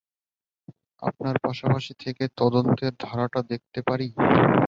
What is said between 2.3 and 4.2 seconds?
তদন্তের ধারাটা দেখতে পারি।